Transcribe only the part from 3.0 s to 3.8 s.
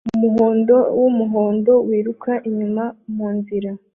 munzira